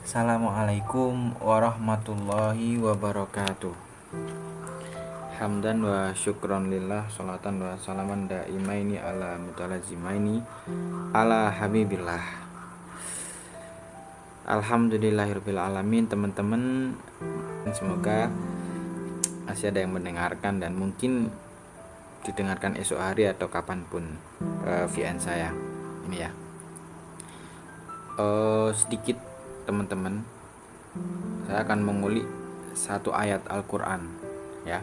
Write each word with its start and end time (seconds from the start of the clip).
Assalamualaikum 0.00 1.36
warahmatullahi 1.44 2.80
wabarakatuh. 2.80 3.76
Hamdan 5.36 5.84
wa 5.84 6.08
syukron 6.16 6.72
lillah 6.72 7.04
Salatan 7.12 7.60
wa 7.60 7.76
salaman 7.76 8.24
daimaini 8.24 8.96
ala 8.96 9.36
mutalazimaini 9.36 10.40
Ala 11.12 11.52
habibillah. 11.52 12.24
Alhamdulillahirabbil 14.48 15.60
alamin 15.60 16.08
teman-teman. 16.08 16.96
Semoga 17.76 18.32
masih 19.44 19.68
ada 19.68 19.84
yang 19.84 19.92
mendengarkan 19.92 20.64
dan 20.64 20.72
mungkin 20.72 21.28
didengarkan 22.24 22.80
esok 22.80 23.04
hari 23.04 23.28
atau 23.28 23.52
kapan 23.52 23.84
pun 23.84 24.16
uh, 24.64 24.88
VN 24.88 25.20
saya. 25.20 25.52
Ini 26.08 26.16
ya 26.16 26.43
uh, 28.18 28.70
sedikit 28.74 29.18
teman-teman. 29.64 30.22
Saya 31.46 31.66
akan 31.66 31.80
mengulik 31.82 32.26
satu 32.74 33.10
ayat 33.14 33.42
Al-Quran 33.50 34.06
ya. 34.66 34.82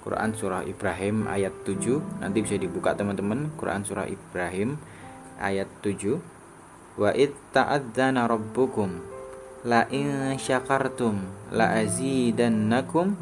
Quran 0.00 0.32
surah 0.32 0.64
Ibrahim 0.64 1.28
ayat 1.28 1.52
7 1.68 2.24
nanti 2.24 2.40
bisa 2.40 2.56
dibuka 2.56 2.96
teman-teman. 2.96 3.52
Quran 3.60 3.84
surah 3.84 4.08
Ibrahim 4.08 4.80
ayat 5.36 5.68
7 5.84 6.16
wa 6.96 7.12
id 7.12 7.32
ta'adzana 7.52 8.24
rabbukum 8.24 9.00
la 9.64 9.84
in 9.92 10.36
syakartum 10.40 11.28
la 11.52 11.84
azidannakum 11.84 13.12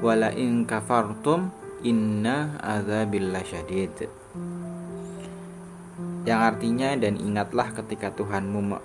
wa 0.00 0.12
la 0.16 0.32
in 0.32 0.64
kafartum 0.64 1.52
inna 1.84 2.56
adzabillahi 2.60 3.44
syadid 3.44 4.08
yang 6.24 6.40
artinya 6.40 6.96
dan 6.96 7.20
ingatlah 7.20 7.68
ketika 7.76 8.08
Tuhanmu 8.08 8.80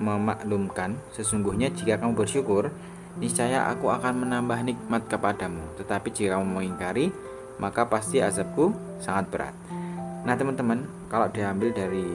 memaklumkan 0.00 0.96
sesungguhnya 1.12 1.68
jika 1.76 2.00
kamu 2.00 2.16
bersyukur 2.16 2.72
niscaya 3.20 3.68
aku 3.68 3.92
akan 3.92 4.24
menambah 4.24 4.64
nikmat 4.64 5.04
kepadamu. 5.04 5.60
Tetapi 5.76 6.08
jika 6.08 6.40
kamu 6.40 6.48
mengingkari 6.48 7.12
maka 7.60 7.84
pasti 7.84 8.24
azabku 8.24 8.72
sangat 9.04 9.28
berat. 9.28 9.54
Nah 10.24 10.32
teman-teman 10.32 10.88
kalau 11.12 11.28
diambil 11.28 11.76
dari 11.76 12.08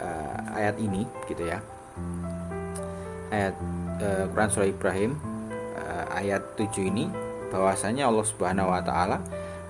uh, 0.00 0.56
ayat 0.56 0.80
ini 0.80 1.04
gitu 1.28 1.44
ya. 1.44 1.60
Ayat 3.28 3.54
uh, 4.00 4.24
Quran 4.32 4.48
surah 4.48 4.70
Ibrahim 4.72 5.20
uh, 5.76 6.04
ayat 6.16 6.56
7 6.56 6.80
ini 6.80 7.12
bahwasanya 7.52 8.08
Allah 8.08 8.24
Subhanahu 8.24 8.72
wa 8.72 8.80
taala 8.80 9.20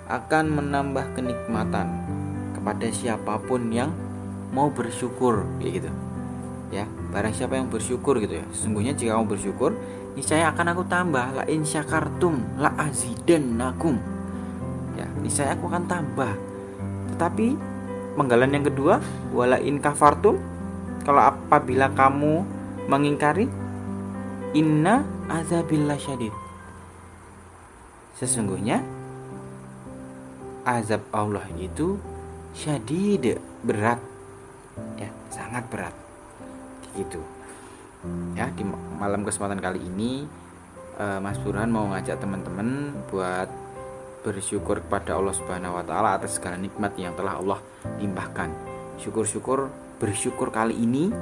akan 0.06 0.62
menambah 0.62 1.16
kenikmatan 1.16 1.89
kepada 2.55 2.86
siapa 2.92 3.41
pun 3.41 3.72
yang 3.72 3.91
mau 4.55 4.70
bersyukur 4.70 5.42
gitu. 5.58 5.91
Ya 6.70 6.86
barang 7.10 7.34
siapa 7.34 7.58
yang 7.58 7.66
bersyukur 7.66 8.22
gitu 8.22 8.38
ya. 8.38 8.47
Sesungguhnya 8.55 8.94
jika 8.94 9.19
kamu 9.19 9.27
bersyukur 9.34 9.74
niscaya 10.14 10.55
akan 10.55 10.66
aku 10.78 10.83
tambah. 10.86 11.27
La 11.34 11.44
in 11.50 11.66
syakartum 11.66 12.38
la 12.56 12.70
azidannakum. 12.78 13.98
Ya 14.94 15.11
niscaya 15.19 15.58
aku 15.58 15.66
akan 15.66 15.91
tambah. 15.91 16.33
Tetapi 17.14 17.74
penggalan 18.14 18.55
yang 18.55 18.64
kedua 18.70 19.02
wala 19.34 19.58
in 19.58 19.83
kafartum 19.83 20.38
kalau 21.02 21.34
apabila 21.34 21.91
kamu 21.92 22.46
mengingkari 22.86 23.50
inna 24.55 25.02
azabillah 25.27 25.98
syadid 25.98 26.33
sesungguhnya 28.14 28.80
azab 30.62 31.02
Allah 31.11 31.44
itu 31.58 31.98
syadid 32.55 33.42
berat 33.66 33.98
ya 34.98 35.11
sangat 35.30 35.64
berat 35.70 35.95
gitu 36.95 37.23
ya 38.36 38.52
di 38.52 38.62
malam 39.01 39.24
kesempatan 39.24 39.58
kali 39.58 39.80
ini 39.80 40.29
uh, 41.01 41.18
Mas 41.18 41.40
Burhan 41.40 41.73
mau 41.73 41.89
ngajak 41.90 42.20
teman-teman 42.20 42.92
buat 43.08 43.48
bersyukur 44.24 44.80
kepada 44.80 45.20
Allah 45.20 45.36
Subhanahu 45.36 45.77
wa 45.77 45.85
taala 45.85 46.17
atas 46.17 46.40
segala 46.40 46.57
nikmat 46.57 46.96
yang 46.96 47.12
telah 47.12 47.36
Allah 47.36 47.61
limpahkan. 48.01 48.48
Syukur-syukur 48.96 49.68
bersyukur 50.01 50.48
kali 50.48 50.73
ini 50.73 51.12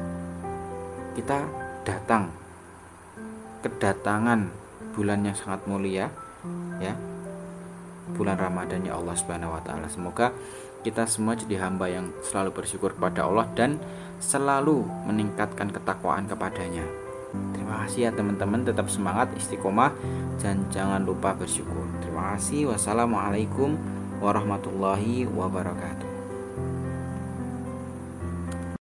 kita 1.19 1.45
datang 1.83 2.31
kedatangan 3.67 4.49
bulan 4.95 5.27
yang 5.27 5.35
sangat 5.35 5.67
mulia 5.67 6.07
ya. 6.79 6.95
Bulan 8.23 8.39
Ramadan 8.39 8.87
ya 8.87 8.95
Allah 8.95 9.19
Subhanahu 9.19 9.59
wa 9.59 9.63
taala. 9.67 9.91
Semoga 9.91 10.31
kita 10.87 11.11
semua 11.11 11.35
jadi 11.35 11.59
hamba 11.59 11.91
yang 11.91 12.15
selalu 12.23 12.55
bersyukur 12.55 12.95
kepada 12.95 13.27
Allah 13.27 13.51
dan 13.59 13.83
selalu 14.23 14.87
meningkatkan 15.11 15.75
ketakwaan 15.75 16.31
kepadanya. 16.31 16.87
Terima 17.51 17.83
kasih 17.83 18.07
ya 18.07 18.11
teman-teman, 18.15 18.63
tetap 18.63 18.87
semangat 18.87 19.35
istiqomah 19.35 19.91
dan 20.39 20.71
jangan 20.71 21.03
lupa 21.03 21.35
bersyukur. 21.35 21.83
Terima 21.99 22.39
kasih. 22.39 22.71
Wassalamualaikum 22.71 23.75
warahmatullahi 24.23 25.27
wabarakatuh. 25.27 26.02